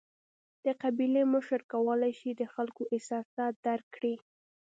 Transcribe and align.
د 0.65 0.67
قبیلې 0.81 1.23
مشر 1.33 1.61
کولای 1.73 2.13
شي 2.19 2.31
د 2.39 2.43
خلکو 2.53 2.81
احساسات 2.95 3.53
درک 3.67 3.85
کړي. 3.95 4.15